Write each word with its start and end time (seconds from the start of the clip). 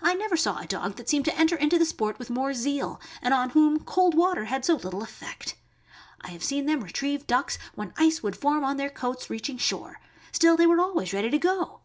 I 0.00 0.14
never 0.14 0.36
saw 0.36 0.60
a 0.60 0.68
dog 0.68 0.94
that 0.94 1.08
seemed 1.08 1.24
to 1.24 1.36
enter 1.36 1.56
into 1.56 1.80
the 1.80 1.84
sport 1.84 2.16
with 2.16 2.30
more 2.30 2.54
zeal, 2.54 3.00
and 3.20 3.34
on 3.34 3.50
whom 3.50 3.80
cold 3.82 4.14
water 4.14 4.44
had 4.44 4.64
so 4.64 4.74
little 4.76 5.02
effect. 5.02 5.56
I 6.20 6.28
have 6.28 6.44
seen 6.44 6.66
them 6.66 6.84
retrieve 6.84 7.26
ducks 7.26 7.58
when 7.74 7.92
ice 7.96 8.22
would 8.22 8.36
form 8.36 8.62
on 8.62 8.76
their 8.76 8.88
coats 8.88 9.24
on 9.24 9.34
reaching 9.34 9.58
shore; 9.58 9.98
still 10.30 10.56
they 10.56 10.68
were 10.68 10.78
always 10.78 11.12
ready 11.12 11.28
to 11.30 11.38
go. 11.38 11.80